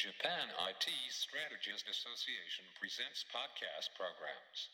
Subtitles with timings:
[0.00, 4.72] Japan IT Strategist Association presents podcast programs.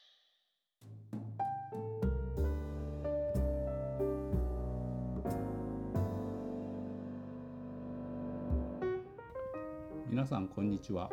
[10.08, 11.10] 皆さんこんにちは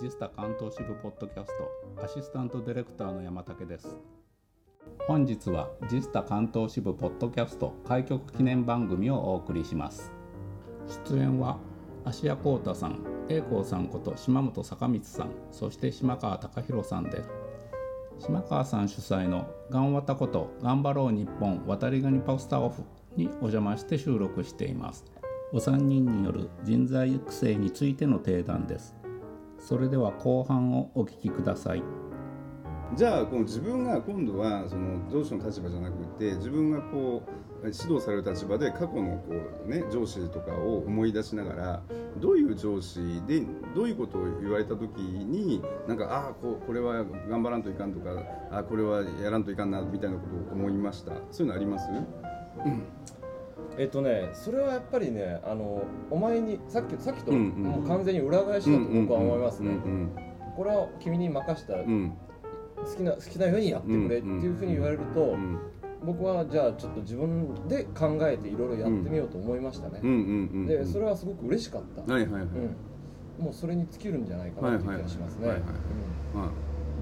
[0.00, 1.50] ジスタ関東支部ポッドキャス
[1.96, 3.96] トアシスタントディレクターの山武です
[5.08, 10.12] 本日はジスタ関東支部ポッドキャスト開局記念番組をお送りします
[11.10, 11.58] 出演は
[12.04, 17.30] 芦屋幸太さん栄光さんこと島本坂光さんそして島川貴弘さんです。
[18.20, 22.82] 島川さん主催の「がんわたこと頑張ろう日本渡りガニポスタオフ」
[23.16, 25.04] にお邪魔して収録しています。
[25.52, 28.96] お三人による人材育成についての提談です。
[29.58, 31.82] それでは後半をお聞きください。
[32.94, 39.34] じゃあこの自分が今度はその上司の立場じゃなくて自分がこう指導される立場で過去のこ
[39.66, 41.82] う、ね、上司とかを思い出しながら
[42.18, 43.42] どういう上司で
[43.74, 48.10] どういうことを言われた時になんかああここれは頑張らんといかんとか
[48.50, 51.12] あこれはやらんといかんなみたいなことを思いました？
[51.30, 51.88] そういうのあります、
[53.76, 57.62] えっとね、それはやっぱりね、あのお前にさっきさっきとうんうん。
[57.62, 59.70] もう完全に裏返しだと僕は思いますね。
[59.70, 60.10] うん
[60.56, 62.12] これは君に任した、うんうん。
[62.84, 65.58] 好きな好きなようにやってくれっていうふうに言われると、うん
[66.04, 70.00] 僕はじゃあちょっと自分で考えていろいろやってみようと思いましたね。
[70.02, 72.12] うんうんうんでそれはすごく嬉しかった。
[72.12, 72.46] はいはいはい、う
[73.42, 75.48] ん、もうそれに尽きるんじゃないかなという気がしますね。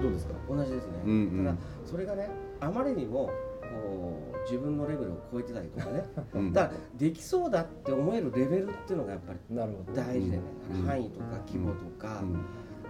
[0.01, 0.35] どうですか？
[0.49, 1.45] 同じですね、うんうん。
[1.47, 2.29] ただそれがね
[2.61, 3.31] あまりにも
[3.63, 6.05] こう自分のレベルを超えてたりとかね。
[6.35, 6.53] うん。
[6.53, 9.97] だからできそうだって思えるレベルっていうのがやっぱりうんなるほど。
[10.01, 10.43] 大事でね、
[10.75, 10.83] うん。
[10.87, 12.41] 範囲とか規模とか、うん。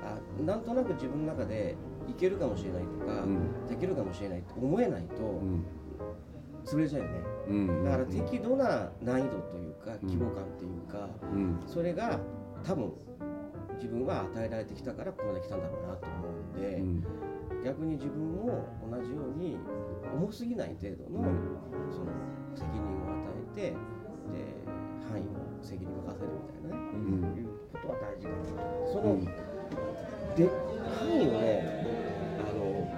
[0.04, 1.74] あなんとなく自分の中で
[2.08, 3.66] いけるかもしれないとか、うん。
[3.68, 5.64] できるかもしれないって思えないとうん
[6.66, 7.20] 潰れちゃうよね。
[7.48, 7.84] うん。
[7.84, 11.62] だから適度な難易度というか規模感っていうか、うん。
[11.66, 12.18] それが
[12.64, 12.92] 多分
[13.76, 17.04] 自分は与えられてきたからここまで来たんだろうなと思うんで、うん。
[17.64, 19.56] 逆に自分も同じように
[20.14, 21.24] 重すぎない程度の,、
[21.90, 22.10] その
[22.54, 23.76] 責任を与えてで
[25.08, 25.24] 範囲を
[25.62, 27.38] 責任を任せるみたいなね、うん。
[27.38, 29.20] いうことは大事かなとその、
[30.34, 30.50] で
[30.98, 31.86] 範囲をね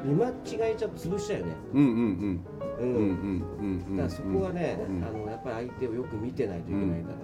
[0.05, 2.45] 見間違えちゃうと潰しちゃうよね、うんうんうん。
[2.79, 3.97] ううんんうんうん。
[3.97, 5.05] だからそこはね、うん。
[5.05, 7.19] あのやっぱり相手をよく見てないといけないんだろ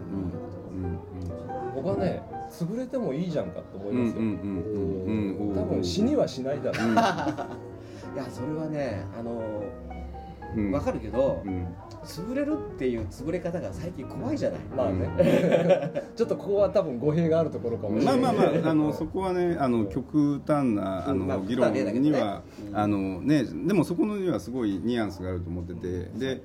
[0.75, 4.21] うなと、僕はね、潰れてもいいじゃんかと思いますよ。
[4.21, 6.91] うんうんうんうん多分死にはしないだろう。
[8.15, 9.94] いやそれはねあのう
[10.61, 10.71] ん。
[10.73, 11.67] 分かるけど、うん。
[12.05, 18.21] 潰れるっていう潰れ方が最近怖いじゃない、まあね、 ちょっとここは多分語弊があるところかもしれない。
[18.21, 22.77] まあまあまああのそこはねあの極端なあの議論にはうん。
[22.77, 26.43] あのねでもそこにはすごいニュアンスがあると思っててで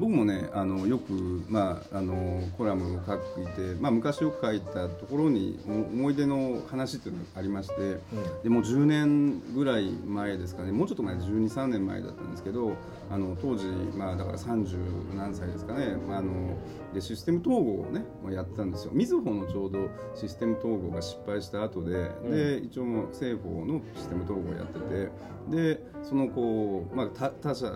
[0.00, 7.98] 僕もねあのよくまああのコラムを書いてまあ昔よく書いたところにお思い出の話っていうのがありまして
[8.42, 10.72] でもう10年ぐらい前ですかね。
[10.72, 12.76] もうちょっと前で12、3年前だったんですけど
[13.10, 16.56] あの当時まあだから30何歳ですかね、まあ、あの
[16.92, 18.92] でシステム統合をねまあやってたんですよ。
[18.94, 25.10] みずほのちょうどシステム統合が失敗した後で、で一応もう政府のシステム統合をやってて
[25.50, 27.66] でそのこう、まあ、他他社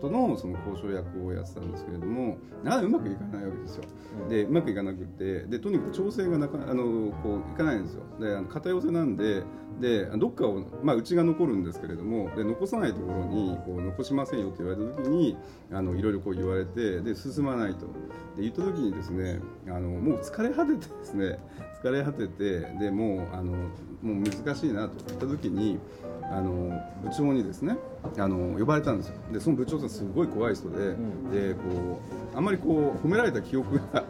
[0.00, 3.84] とのその交渉役をやってたんですけれどもなかうまくいかないわけですよ。
[4.28, 8.02] でうまくいかなくてでとにかく調整がなかあのこういかないんですよ。
[8.20, 9.42] であの片寄せなんで
[9.80, 15.36] でどっかを、まあ、うちが残るんですけれどもで残さないところにこう残しませんよって言われた時に
[15.72, 17.86] あのいろいろこう言われてで進まないと
[18.36, 21.38] で言った時にですねあのもう疲れ果ててですね
[21.82, 23.54] 疲れ果ててでもうあの
[24.02, 25.78] もう難しいなと言った時に
[26.32, 27.76] あの部長にですね
[28.18, 29.14] あの呼ばれたんですよ。
[29.32, 30.96] でその部長さんすごい怖い人で,、
[31.32, 32.00] でこ
[32.34, 34.04] うあんまりこう褒められた記憶が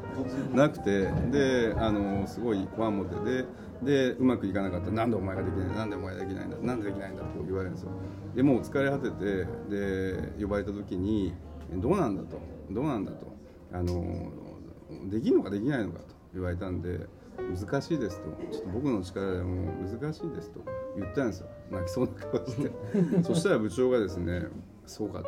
[0.55, 3.47] なくてであのすごいこわもてで
[3.83, 4.91] でうまくいかなかった。
[4.91, 6.57] なんでお前ができないなんでお前ができないんだ？
[6.59, 7.91] なんでできないんだってこう言われるんですよ。
[8.37, 11.33] でもう疲れ果ててで呼ばれた時に
[11.77, 12.39] どうなんだと？
[12.71, 13.27] どうなんだと？
[13.73, 14.31] あの
[15.09, 17.07] できるのかできないのかと言われたんで
[17.55, 18.31] 難しいですと。
[18.53, 20.61] ちょっと僕の力でも難しいですと。
[20.97, 21.49] 言ったんですよ。
[21.71, 22.71] 泣きそうな顔して。
[23.23, 24.49] そしたら部長がですね
[24.87, 25.27] そうかと。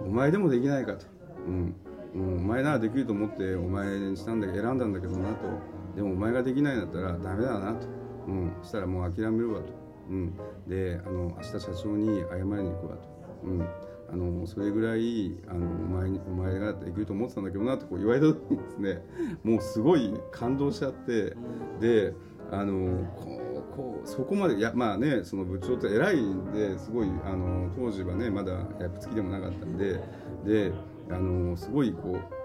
[0.00, 1.06] お前でもできないかと、
[1.46, 1.74] うん。
[2.14, 5.80] うん、お前ならできると思ってお前にしたんだけど選んだんだけどなと。
[5.94, 7.86] でもお前ができないんだったらダメだなと、
[8.28, 9.72] うん、そしたらもう諦めるわと、
[10.08, 10.34] うん、
[10.66, 13.08] であの明日社長に謝りに行くわと、
[13.44, 13.68] うん、
[14.12, 19.02] あのそれぐらいあのお前お前ができると思ってたんだけどなとこう言われた時にですね
[19.44, 21.36] もうすごい感動しちゃって
[21.80, 22.14] で
[22.50, 30.00] あのこうこうそこまでいやまあねその部長って偉いんですごいあの当時はねまだ役付きでもなかったんで
[30.44, 30.72] で
[31.10, 32.39] あのすごいこう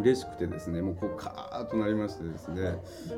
[0.00, 2.76] 嬉しくてですねもうこうカーッとなりましてですね。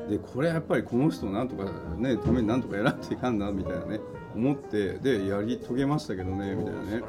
[0.09, 1.65] でこれやっぱりこの人をなんとか
[1.97, 4.01] ねためになんとかやらんといかんなみたいなね
[4.35, 7.03] 思ってでやり遂げましたけどねみたいなね。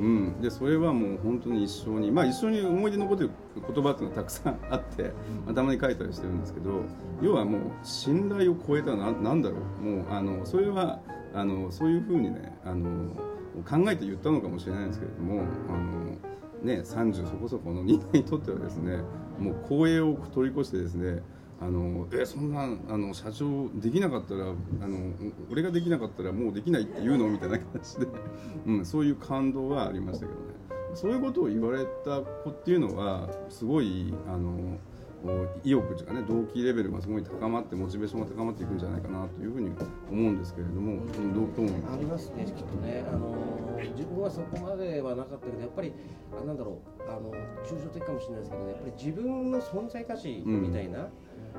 [0.00, 5.02] うん、でそれはもう本当に一生にまあ一緒に思い出に残ってる言葉っていうのはたくさんあって、
[5.44, 6.82] まあ、たまに書いたりしてるんですけど
[7.22, 9.84] 要はもう信頼を超えたななんだろう。
[9.84, 11.00] もうあのそれは
[11.34, 13.10] あのそういうふうにねあの
[13.64, 16.16] 考えて言ったのかもしれないんですけれどもあの、
[16.66, 18.98] ね、30そこそこの人間にとってはですね
[19.38, 21.22] もう光栄を取り越してですね
[21.60, 25.12] あのえそんなあの社長できなかったらあの
[25.50, 28.06] 俺ができなかったらもうできないって言うのみたいな感じで、
[28.66, 30.46] うん、そういう感動はありましたけどね。
[30.94, 34.78] そういうことを言われた子っていうのはすごいあの
[35.64, 39.70] 意欲というかね動機レベルがすごい高まってモチベーションが高まっていくんじゃないかなというふうに
[40.10, 41.94] 思うんですけれども、うん、どうどう思います？
[41.94, 43.34] ありますね、きっとね、あの
[43.96, 45.92] 自分はそこまではなかったけど、やっぱり、
[46.40, 47.32] あなんだろう、あの
[47.64, 51.08] 抽象的かもしれないですけど、ね、やっぱり自分の存在価値みたいな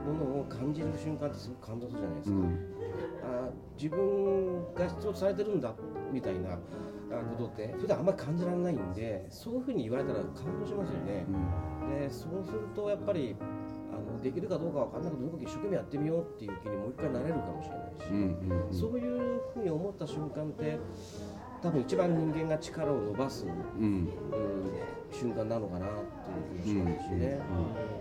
[0.06, 2.36] ものを感じる瞬間ってすごく感動するじゃないですか。
[2.36, 2.78] うん
[3.24, 5.74] あ自分が必要とされてるんだ
[6.12, 6.58] みたいなあ
[7.38, 11.26] ことって、普段あんまり感じられないんで、そういうふうに言われたら感動しますよね。
[12.00, 13.36] でそうするとやっぱり
[13.92, 20.78] あのできるかどうかわかんないけどどこか一生懸命やってみようっていう気にもう一回なれるかもしれないし、うんうんうんそういうふうに思った瞬間って
[21.62, 23.84] 多分一番人間が力を伸ばす、うん。
[23.84, 24.10] うん
[25.12, 25.90] 瞬間なのかなっ
[26.62, 27.40] ていう気がしますしね、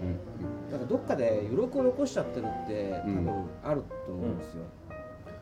[0.03, 0.71] うん。
[0.71, 4.65] だからどっかで余力を残しちゃってるって多分あると思うんですよ。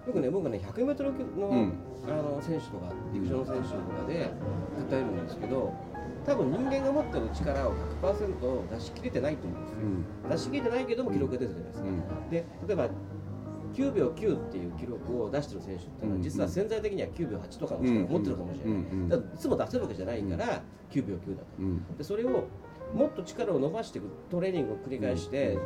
[0.07, 1.73] よくね僕ね 100m の,、うん。
[2.07, 4.31] あの選手とか陸上の選手とかで
[4.91, 5.73] 例えるんですけど
[6.27, 7.73] 多分人間が持ってる力を
[8.03, 9.79] 100%出し切れてないと思うんですよ。
[9.79, 10.31] うん。
[10.31, 11.89] 出し切れてないけども記録が出てるじゃないですか。
[11.89, 12.31] うん。
[12.31, 12.89] で例えば
[13.75, 21.47] 9秒9っていう記録を出してる選手っていうのはうん実は潜在的には9秒8とかの力を持ってるかもしれない、いつも出せるわけじゃないから9秒9だと。
[21.59, 21.97] うん。
[21.97, 22.45] でそれを
[22.95, 25.59] もっと力を伸ばしていくトレーニングを繰り返して、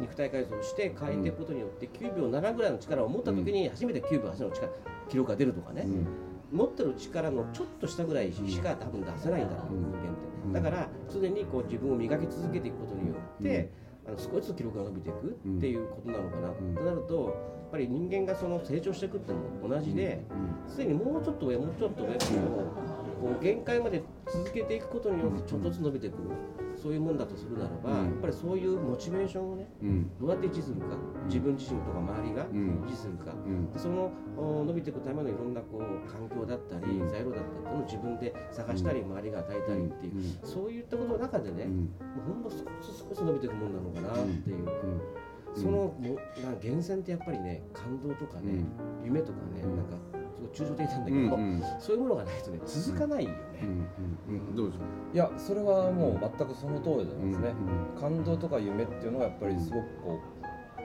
[0.00, 4.68] 肉体改造をして変えていくことによって9秒7ぐらいの力を持った時に初めて9秒8の力
[5.08, 6.06] 記録が出るとかね、うん。
[6.52, 9.82] 持ってる力のちょっと下ぐらいしか多分出せないんだろう、うん。
[9.82, 10.08] 人間って。
[10.46, 13.70] うんだから常にこう自分を磨き続けていくことによって、
[14.06, 16.74] あの少しずつ記録が伸びていくっていうことなのかな、ん。
[16.74, 20.24] となるとやっぱり人間がその成長していくっていうのも同じで、
[20.68, 22.50] すでにもうちょっと上もうちょっと上っていうのを
[23.20, 26.16] こう限界まで続けていくことによってちょっとずつ伸びていく、
[26.84, 28.04] そういうもんだとするならば、うん。
[28.04, 30.10] やっぱりそういうモチベーションをねうん。
[30.20, 32.46] どうやって維持するか自分自身とか周りがん。
[32.84, 33.32] 維持するか、
[33.74, 37.08] そのお伸びていくためのいろんなこう環境だったり、うん。
[37.08, 40.22] 材料だったりを自分で探したり、周りが与えたりっていう、うん。
[40.46, 41.80] そういったことの中でね、うん。
[41.80, 41.86] も
[42.20, 42.62] うほんの少し
[43.08, 45.62] 少し伸びていくもんなのかなっていう、うん。
[45.62, 48.62] そのもな源泉ってやっぱりね感動とかね、
[49.02, 49.76] 夢とかね、うん。
[49.76, 49.96] なんか
[50.52, 51.62] 抽象的なんだけど、うんうん。
[51.78, 53.36] そういうものがないとね続かないよね。
[53.62, 54.78] うんうんうんどうでしょ
[55.14, 57.54] いやそれはもう全くその通りでうすね、
[57.96, 60.20] うん感動とか夢っていうのがやっぱりすごくこ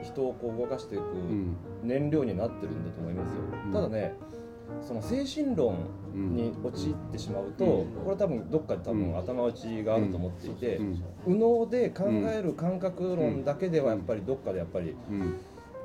[0.00, 1.56] う人をこう動かしていくうん。
[1.82, 3.72] 燃料になってるんだと思いますよ、うん。
[3.72, 4.14] ただね
[4.80, 5.76] その精神論
[6.14, 7.92] に陥ってしまうと、うん。
[8.04, 11.04] これ多分どっかで多分頭打ちがあると思っていて、うん。
[11.26, 15.34] 右脳で考える感覚論だけではやっぱりどっかでやっぱりうん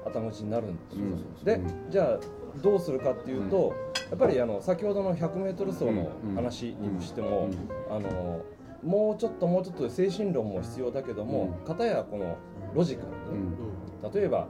[0.05, 1.41] 頭打ちになるんですよ、う。
[1.41, 1.43] ん。
[1.43, 1.91] でうん。
[1.91, 2.19] じゃあ
[2.61, 3.73] どうするかっていうと、
[4.09, 6.35] やっぱりあの先ほどの 100m 走のうん。
[6.35, 7.49] 話にしても、
[7.89, 7.95] うん。
[7.95, 8.43] あの
[8.83, 11.65] もうちょっともうちょっと精神論も必要だけども、うん。
[11.65, 12.37] 片やこの
[12.73, 13.07] ロジカル。
[13.31, 13.39] うに、
[14.09, 14.13] ん。
[14.13, 14.47] 例えば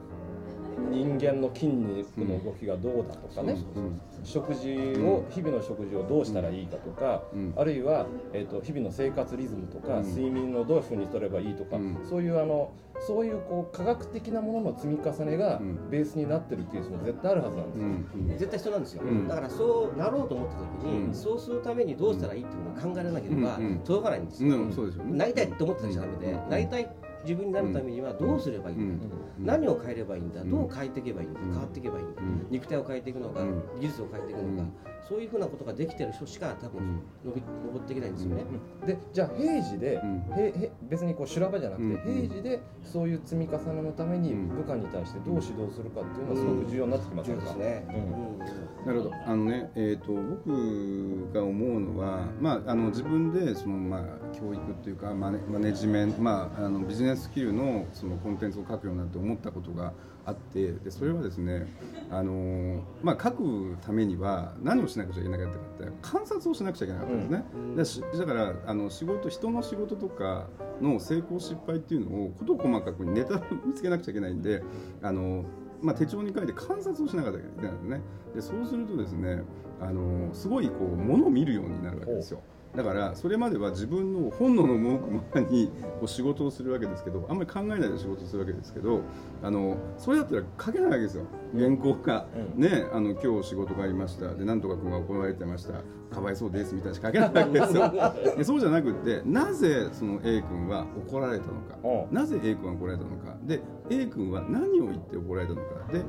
[0.92, 4.02] 人間の筋肉の動きがどうだとかね、うん。
[4.24, 7.54] 食事を日々の食事をどうしたらいいかとか、うん。
[7.56, 10.04] あるいは、えー、と日々の生活リズムとか、うん。
[10.04, 11.98] 睡眠をどういうふうにとればいいとか、うん。
[12.08, 12.74] そういうあの
[13.08, 15.90] そういうこう科学的なものの積み重ねがうん。
[15.90, 17.88] ベースになってるケースも絶対あるはずなんですよ。
[17.88, 18.28] うん。
[18.38, 19.28] 絶対必要なんですよ、うん。
[19.28, 21.14] だからそうなろうと思った時に、うん。
[21.14, 24.72] そうするためにどうしたらいいっていうのを考えられなければ、届かないんですよ、うん。
[24.72, 25.18] そうですよね。
[25.18, 26.50] なりたいって思ってたじゃダメで、うん。
[26.50, 26.90] なりたい
[27.26, 29.46] 自分になるためにはどうすればいいんだと、うん。
[29.46, 30.50] 何を変えればいいんだ、うん。
[30.52, 31.52] どう変えていけばいいんだ、うん。
[31.52, 32.48] 変わっていけばいいんだ、うん。
[32.52, 33.64] 肉体を変えていくのか、うん。
[33.80, 34.70] 技術を変えていくのか、
[35.08, 38.44] そういうふうなことができてる人しか多分伸び登っていけないんですよね。
[38.86, 40.26] でじゃあ平時で、うん。
[40.36, 42.28] へへ別にこう修羅場じゃなくて、うん。
[42.28, 44.48] 平時でそういう積み重ねのためにうん。
[44.50, 47.38] 部下に対してどう指導するかっていうのはすごく重要になってきますよ。
[47.38, 47.86] ね。
[47.90, 48.86] うん。
[48.86, 49.16] なるほど。
[49.26, 59.94] あのね、えー、と僕が思うのは、まあ、あの自分でその、まあ、教育っていうかマネマネジメント、まあ、あのビジネススキルのそのコンテンツを書くようになって思ったことが
[60.26, 61.68] あってでそれはですね
[62.12, 68.20] あの、まあ、書くためには何をしなくちゃいけなかったかって観察をしなくちゃいけなかったんですね、うん。
[68.20, 70.48] だからあの仕事人の仕事とか
[70.82, 74.64] の成功失敗っていうのを事細かくネタを見つけなくちゃいけないんで
[75.02, 75.46] あの
[75.82, 78.02] まあ、手帳に書いて観察をしながらいけないんですね。
[78.34, 79.44] でそうするとですね
[79.82, 82.42] あのすごいこう物を見るようになるわけですよ。
[82.76, 89.02] だからそれまでは自分の本能の向くままにこう仕事をするわけですけどあんまり考えないで仕事をするわけですけど
[89.44, 91.24] あのそれだったら書けないわけですよ
[91.58, 92.62] 原稿が、うん。
[92.62, 94.34] ねあの今日仕事がありました。
[94.34, 95.74] でなんとか君が怒られてました。
[96.14, 97.94] かわいそうですみたいなしか書けないわけですよ。
[98.38, 102.08] でそうじゃなくってなぜその A 君は怒られたのか。
[102.10, 103.36] うなぜ A 君は怒られたのか。
[103.44, 105.92] で A 君は何を言って怒られたのか。
[105.92, 106.02] で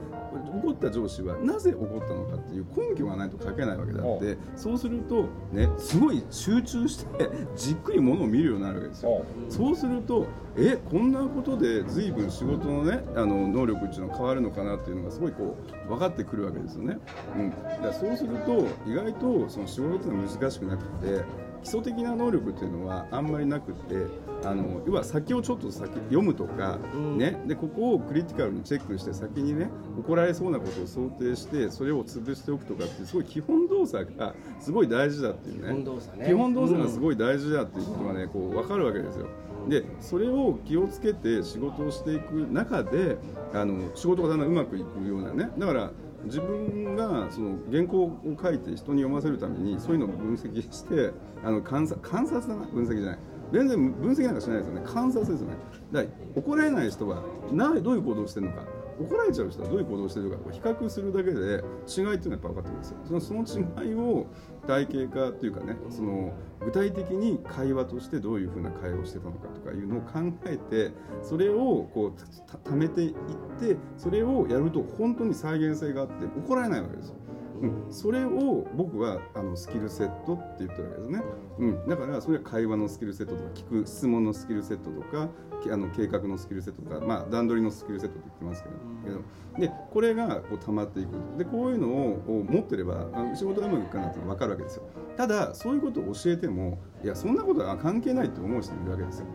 [0.62, 4.38] 怒った上司はなぜ怒ったのかっていう根拠がないと書けないわけであって。
[4.54, 9.24] そうするとねすごい集中してじっくりものを見るようになるわけですよ。
[9.48, 10.26] そうすると
[10.58, 16.98] えこんなことで随分仕事のねあの能力っていうのは変わるのかなっていうのがすごいこう分かってくるわけですよね。
[17.36, 21.24] うん、だからそうすると意外とその仕事っていうのは難しくなくて
[21.62, 24.06] 基礎的な能力っていうのはあんまりなくて
[24.44, 26.78] あの要は先をちょっと先読むとか、
[27.16, 35.68] ね、でここをクリティカルにチェックして先にね怒られそうなことを想定してそれを潰しておくとかってすごい基本動作がすごい大事だっていうね。
[35.68, 36.26] 基本動作ね。
[36.26, 39.26] 基本動作がすごい大事だっていうことがねこう分かるわけですよ。
[39.68, 43.18] でそれを気をつけて仕事をしていく中で
[43.52, 45.50] あの仕事がだんだんうまくいくようなね。
[45.58, 45.90] だから
[46.24, 51.12] 自分がその原稿を書いて人に読ませるためにそういうのを分析して
[51.44, 53.18] あの観察観察だな分析じゃない。
[53.52, 54.82] 全然分析なんかしないですよね。
[54.84, 55.56] 観察ですよね。
[55.92, 58.62] だから怒られない人はなどういう行動をしてるのか。
[58.98, 64.26] 怒られちゃう人はどういう行動をしてるか比較するだけで違いっていうのはやっぱ分かってくるんですよそのその違いを
[64.66, 66.32] 体系化というかねその
[66.64, 73.12] 具体的に会話としてどういうふうな会話をしてたのかとかいうのを考えてそれをこうたためていっ
[73.58, 77.16] てそれをやると本当に再現性があって怒られないわけですよ。
[77.60, 81.22] うん、それを僕はあのスキルセットって言ってるわけですね、
[81.58, 85.28] うん、だからそれは会話のスキルセットとか聞く質問のスキルセットとか
[85.62, 88.68] きあの計画のスキルセットとか、まあ、段取りのスキルセットって言ってますけ
[89.10, 89.18] ど,、
[89.58, 91.08] けどでこれがこう溜まっていく。
[91.38, 94.82] でこういうのを持ってれば仕事がうまくいくかなって分かるわけですよ。
[95.16, 99.26] ただそういうことを教えてもいやそんなことは関係ないって思う人もいるわけですよ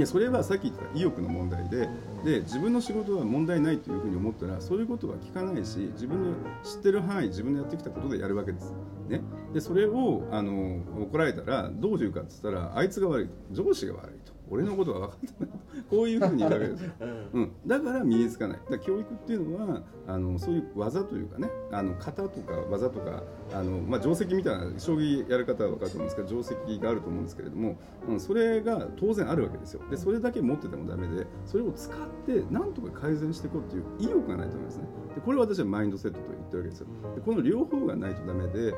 [0.00, 1.88] やそれはさっき言った意欲の問題で
[2.24, 8.74] で自分の仕事は問題ないというふうに思ったらそういうことは聞かないし自分の知ってる範囲自分のやってきたことでやるわけです。
[9.08, 9.20] ね、
[9.52, 14.29] でそれをあの怒られたらどういうかって言ったらあいつが悪い上司が悪いと。
[14.50, 15.50] 俺のことが分かってない。
[15.88, 16.92] こういうふうに言うわけですよ、
[17.32, 18.58] うん、だから身につかない。
[18.58, 27.78] だから教育っていうのはあのそういう技というかねあの型とか技とかあの、まあ、定石みたいな将棋やる方は分かると思うんですけど定石があると思うんですけれども、
[28.08, 29.82] うん、それが当然あるわけですよ。
[29.90, 34.84] でそれだけ持っててもダメでそれを使ってなんとか改善していこうっていう意欲がないとダメですね。
[35.14, 36.86] でこれを私はマインドセットと言ってるわけですよ。
[37.14, 38.74] でこの両方がないとダメでで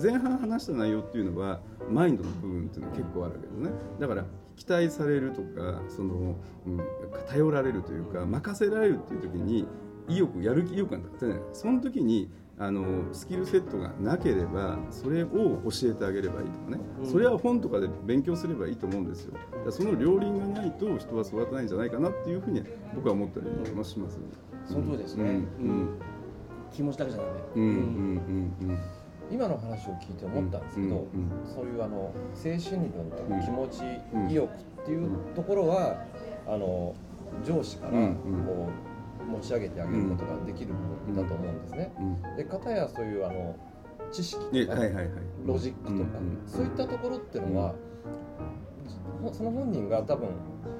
[0.00, 1.60] 前半話した内容っていうのは
[1.90, 3.70] マインドの部分っていうのは結構あるわけですね。
[4.00, 4.24] だから
[4.56, 6.36] 期待されるとかその、
[6.66, 6.80] うん、
[7.28, 9.66] 頼られるというか任せられるっていう時に
[10.08, 11.40] 意欲やる気意欲がなってね。
[11.52, 19.34] その時にあのスキルセットがなければそれを教えてあげればいいとかね、それは本とかで勉強すればいいと思うんですよ。
[19.70, 22.62] その両輪がないと人は育たないんじゃないかなっていうふうに
[22.94, 24.18] 僕は思ったりもします
[24.64, 25.30] その通りですね、うん。
[25.30, 25.98] うん。
[26.72, 27.62] 気持ちだけじゃダメ、うん。
[27.62, 27.74] うん。
[28.60, 28.70] うん。
[28.70, 28.78] うん
[29.30, 31.06] 今の話を聞いて思ったんですけど、
[31.54, 33.82] そういうあの精神論とうんか気持ち、
[34.14, 36.04] うん意欲っていうところは
[36.46, 36.94] あの
[37.44, 38.68] 上司からこ
[39.20, 40.80] う持ち上げてあげることができるも
[41.12, 41.92] のだと思うんですね。
[41.98, 43.56] うんで片やそういうあの
[44.12, 44.80] 知識とか、
[45.44, 46.10] ロジックとか、
[46.46, 47.74] そういったところっていうのは、
[49.22, 50.28] ほその本人が多分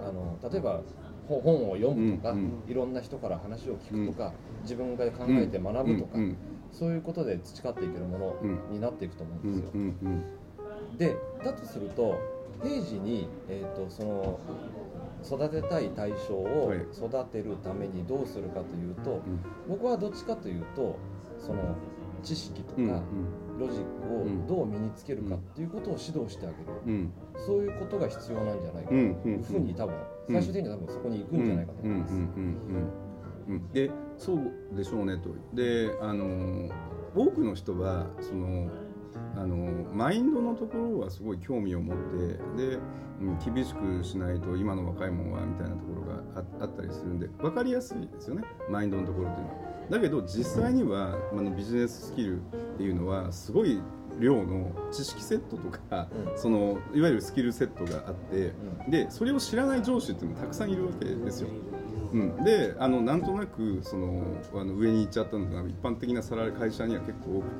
[0.00, 0.80] あの例えば
[1.28, 2.34] ほ本を読むとか、
[2.68, 6.18] いろんな人から話を聞くとか、自分が考えて学ぶとか、
[6.72, 8.36] そういうことで培っていけるもの
[8.70, 9.70] になっていくと思うんですよ。
[10.98, 12.18] でだとすると
[12.62, 14.40] 平時に、えー、とその
[15.24, 16.78] 育てたい対象をはい。
[16.78, 19.40] 育てるためにどうするかというと、うん。
[19.68, 20.96] 僕はどっちかというと
[21.38, 21.74] その
[22.22, 23.02] 知識とか、
[23.58, 27.12] ロジックをどう身につけるかっていうことを指導してあげる、うん。
[27.46, 28.94] そういうことが必要なんじゃないかと。
[28.94, 29.94] うんいうふうに多分
[30.28, 32.14] うん最終的には多分そこに行くんじゃないかと思います。
[33.48, 33.68] うん。
[33.72, 35.30] でそうでしょうねと。
[35.54, 36.70] であの
[37.14, 38.70] 多くの人はその
[39.36, 39.56] あの
[39.92, 42.78] マインドのところはすごい興味を持ってで、
[43.20, 48.44] うん、厳しくしないと今の若いもんはみたいなところがああったりするんで分かりやすいですよね。
[48.70, 49.66] マインドのところっていうのは。
[49.90, 52.42] だけど実際にはあのビジネススキルっ
[52.76, 53.80] ていうのはすごい
[54.18, 56.38] 量の知識セットとか、うん。
[56.38, 58.52] そのいわゆるスキルセットがあって、
[58.88, 61.48] うでそれを知らない上司っていうのもたくさんいるわけですよ。
[62.12, 64.22] うん、であのなんとなくその
[64.54, 67.50] あの上に行っちゃったのが一般的なサラ会社には結構多く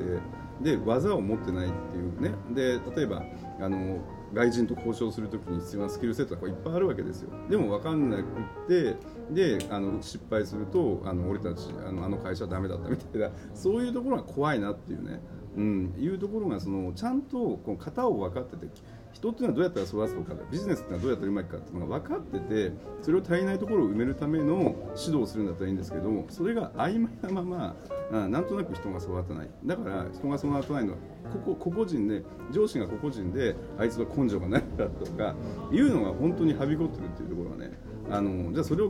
[0.61, 2.33] てで技を持ってないっていうね。
[2.55, 3.23] で例えば
[3.61, 3.99] あの
[4.33, 7.31] 外人と交渉するときに必要なスキルセットがいっぱいあるわけですよ。
[7.49, 8.25] でも分かんなくっ
[8.69, 8.97] て
[9.31, 15.21] であの失敗するとあの俺たちあのあの会社はダメだったみたいなそういうところが怖いなっていうね、
[15.57, 18.67] うん、いうところがそのちゃんとこう型を分かってて
[19.17, 27.77] 人っていうのはどうやったら育つのかビジネスっていうのはどうやったらうまいかっていうのが分かっててそれを足りないところを埋めるための指導をするんだったらいいんですけどそれが曖昧なまま
[28.13, 29.51] あなんとなく人が育たない。
[29.65, 30.99] だから人が育たないのは
[31.33, 35.35] ここ個々人で上司が個々人であいつは根性がないからとか
[35.73, 37.73] いうのが本当にはびこってるっていうところがね
[38.11, 38.89] あのじゃあそれを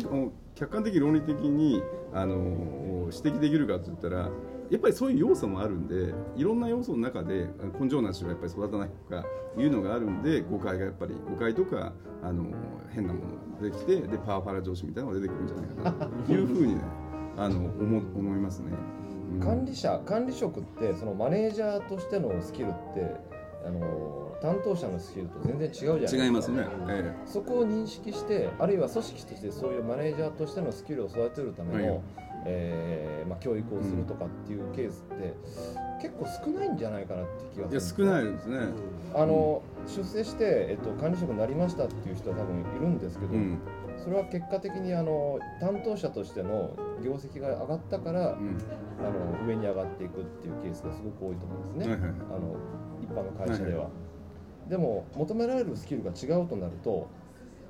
[0.54, 4.28] 客観的論理的にあの指摘できるかって言ったら
[4.70, 9.24] やっぱりそういう要素もあるんでいろんな要素の中で根性なしはやっぱり育たないとか
[9.56, 11.92] いうのがあるんで誤解がやっぱり誤解とか
[12.22, 12.44] あの
[12.90, 16.80] 変なものが出てきてでパワハラ上司みたいなのが出てくるんじゃないかなというふうにね
[17.36, 18.70] あの思思いますね。
[18.70, 23.16] うん管理者管理職ってそのマネージャーとしてのスキルって
[23.66, 26.66] あの担当者のスキルと全然違うじゃないですか違いますね。
[26.88, 35.34] えそこを認識してあるいは組織としてそういうマネージャーとしてのスキルを育てるための、はいえーまあ、教育をするとかっていうケースって、
[36.00, 38.58] 結構少ないんじゃないかなって気がえいやす少るないですね。
[39.14, 43.58] あの出世して、えっと、管理職になりましたっていう人は多分いるんですけど、うん。
[43.96, 48.58] それは結果的にあの担当者としての業績が上がったから、うん。
[48.98, 52.20] あの上に上がっていくっていうケースがすごく多いと思うんですね、はいはいはい。
[52.20, 52.56] あの
[53.02, 53.88] 一般の会社では。
[54.68, 57.08] でも求められるスキルが違うとなると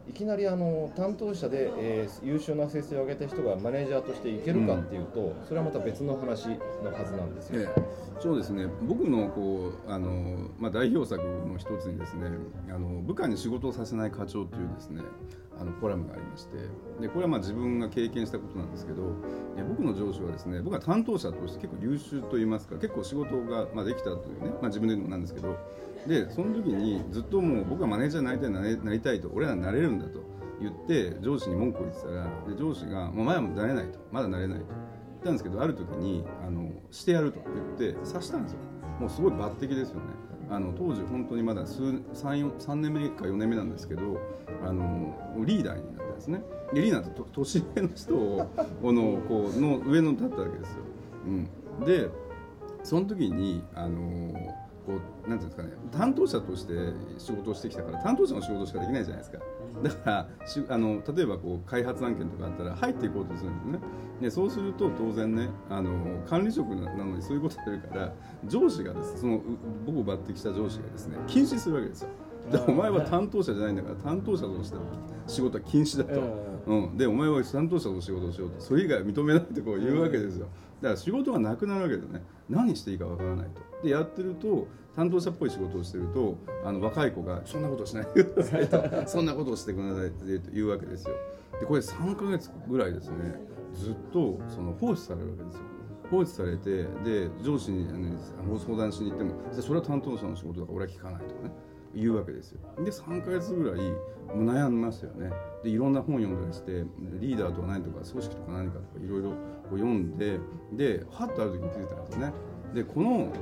[0.08, 6.48] いきなりあの担当者で、えー優秀な成績を上げた人がマネージャーとしていけるかっていうと、それはまた別の話
[6.82, 7.62] のはずなんですよ。
[7.62, 12.30] ええそうですね僕のこうあの、まあ、代表作の一つにですね
[12.70, 15.02] あの部下に仕事をさせない課長というですね
[15.58, 16.56] あのコラムがありまして
[17.00, 19.02] でこれはまあ自分が経験したことなんですけど
[19.68, 25.56] 僕の上司はですね僕は担当者として結構優秀といいますか結構仕事が、まあ、できたというね、まあ、自分で言うのもなんですけど
[26.06, 30.20] でその時にずっともう僕はマネージャーになりたいなりたいと俺らなれるんだと
[30.60, 34.66] 言って上司に文句を言ってたらで上司が「もうまだなれない」と「まだなれない」と。
[34.66, 37.40] 言ったんですけどある時にあのしてやると
[37.78, 38.58] 言って刺したんですよ。
[39.00, 40.02] もうすごい抜擢ですよね。
[40.48, 44.02] あの当時本当にまだ数 3, 3年目か4年目なんですけど
[44.64, 45.12] あの
[45.44, 46.42] リーダーになったんですね。
[46.72, 48.46] でリーダーってと年上の人を
[48.82, 50.82] このこうの上の立ったわけですよ、
[51.26, 52.10] うん、で
[52.82, 54.32] その時にあの
[54.86, 56.72] こうなんていうんですかね担当者として
[57.18, 59.38] 仕事をしてきたから担当者の仕事しかできないじゃないですか。
[59.82, 63.78] だからしあの例えばこう開発案件とかあったら入っていこうとするんですね。
[64.20, 65.90] でそうすると当然ねあの
[66.26, 68.12] 管理職なのにそういうことやるから
[68.46, 69.40] 上司がですそのう
[69.84, 72.08] 僕を抜擢した上司がですね禁止するわけですよ。
[72.50, 74.82] でお前は担当者じゃないんだから担当者としての
[75.26, 76.20] 仕事は禁止だと、
[76.66, 80.46] うん、でお前は担当者と仕事をしようとそれ以外は認めないってこう言うわけですよ
[80.80, 82.22] だから仕事がなくなるわけでね。
[82.48, 83.60] 何していいかわからないと。
[83.82, 88.06] でやってると担当者っぽい仕事をしてるとあの若い子が「そんなことしない。
[88.14, 91.14] でください」と「そんなことをしてください」って言うわけですよ。
[91.60, 93.16] でこれ3ヶ月ぐらいですね。
[93.74, 95.60] ずっとその放置されるわけですよ。
[96.10, 101.50] 放置されてで上司にあの相談しに行っても「じゃあそれは担当者の仕事だから俺は聞かない」とかね
[101.96, 102.60] 言うわけですよ。
[102.78, 103.80] で3ヶ月ぐらい
[104.34, 105.30] もう悩みますよね。
[105.64, 106.84] でいろんな本読んだりして
[107.20, 109.36] リーダーとは何とか組織とか何かとかいろいろこ
[109.72, 110.38] う読んで
[110.72, 112.32] ではっとある時に気づいたんですよね。
[112.74, 113.32] でこの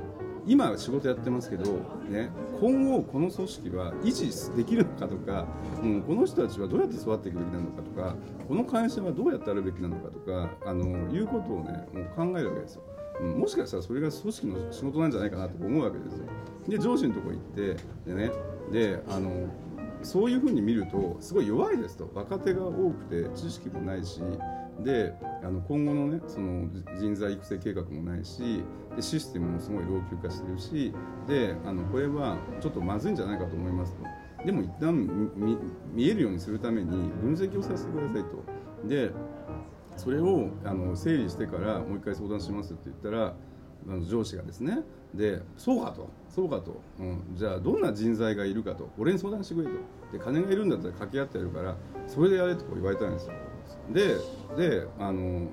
[0.47, 1.71] 今仕事やってますけど、
[2.07, 2.29] ね、
[2.61, 5.47] 今後この組織は維持できるのかとか、
[5.81, 8.15] うん、この人たちはどうやって育っていくべきなのかとか
[8.47, 12.83] この会社はどうやってあるべきなのかとかあのいうことをねもう考えるわけですよ。
[13.21, 16.25] もしかしたらそれが組織の仕事なんじゃないかなと思うわけですよ。
[16.67, 18.31] で上司のとこ行ってでね
[18.71, 19.47] であの
[20.01, 22.09] そういうふうに見るとすごい弱いですと。
[22.13, 24.21] 若手が多くて知識もないし
[24.83, 26.67] であの今後のねその
[26.99, 28.63] 人材育成計画もないし
[28.95, 30.93] でシステムもすごい老朽化してるし
[31.27, 34.03] であのこれはちょっとまずいんじゃないかと思いますと。
[34.45, 34.93] でも一旦
[35.35, 35.57] 見
[35.93, 38.87] 見えるようにするために分析をさせてくださいと。
[38.87, 39.11] で
[39.97, 43.33] それをあの整理してからもう一回相談しますって言ったら
[43.87, 44.79] あの上司がですね
[45.13, 49.73] でそうかとそうかと、うん、じゃあどんな人材がいるかと俺に相談してくれと。
[50.11, 51.75] で金がいるんだったら掛け合ってやるから
[52.07, 53.33] それでやれとこう言われたんですよ。
[53.91, 54.17] で
[54.57, 55.49] であの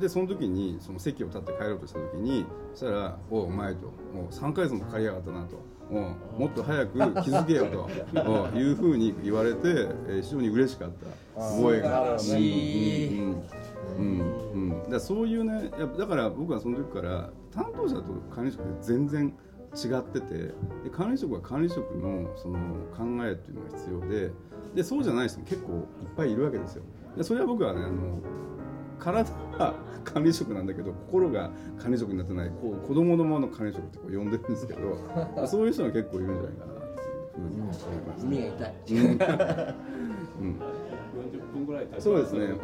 [0.00, 5.58] でその時にその席を立って帰ろうとした時にそしたら「おいお前」と「もう3ヶ月もかかりやがったな」と。
[5.90, 7.00] うんもっと早く気
[7.30, 9.58] づけよとうんいうふうに言われて、
[10.06, 10.90] えー非常に嬉しかっ
[11.36, 11.40] た。
[11.40, 12.18] 覚えがある。
[12.20, 13.42] しうんうん
[13.98, 19.32] うんうん、だそういうねやだから僕はその時から担当者と管理職って全然
[19.74, 20.54] 違っててで
[20.92, 22.58] 管理職は管理職のその
[22.96, 24.32] 考えっていうのが必要で
[24.74, 26.82] でそうじゃない人も結構いっぱいいるわけですよ。
[27.16, 28.20] でそれは僕はねあの
[28.98, 29.74] 体は
[30.04, 36.79] 管理職なんだけど心が管理職になってないこう子供のままの管理職ってこう呼んでるんですけどそういう人が結構いるんじゃないかな。
[38.24, 38.74] 耳が痛い
[40.40, 40.56] うん。
[41.20, 41.86] 40分ぐらい。
[41.86, 42.44] 経ちそうですね。
[42.44, 42.58] うん。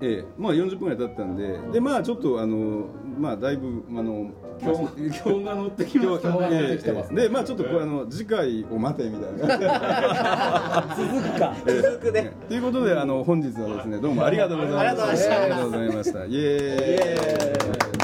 [0.00, 2.86] ええ、まあ40分ぐらい経ったんで、でまあちょっとあの
[3.18, 4.30] まあだいぶあの
[4.62, 7.14] 今日今日が乗ってきました。
[7.14, 10.96] でまあちょっとこれあの次回を待てみたいな。
[10.96, 11.54] 続くか。
[11.66, 12.32] 続くね。
[12.48, 15.42] ということであの本日はですねどうもありがとうございました。
[15.42, 16.20] ありがとうございました。
[16.20, 17.04] ありがとうございました。
[17.04, 17.99] イエーイ。